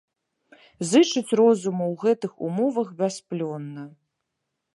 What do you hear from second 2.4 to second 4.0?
умовах бясплённа.